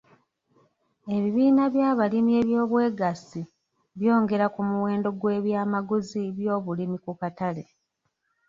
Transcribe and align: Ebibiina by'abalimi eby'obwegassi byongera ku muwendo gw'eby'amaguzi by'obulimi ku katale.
Ebibiina 1.15 1.63
by'abalimi 1.73 2.31
eby'obwegassi 2.41 3.41
byongera 3.99 4.45
ku 4.53 4.61
muwendo 4.69 5.09
gw'eby'amaguzi 5.19 6.21
by'obulimi 6.37 6.97
ku 7.03 7.11
katale. 7.21 7.63